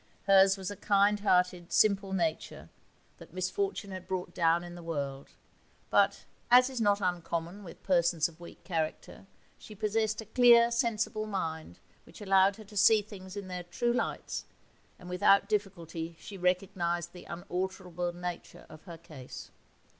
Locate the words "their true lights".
13.47-14.45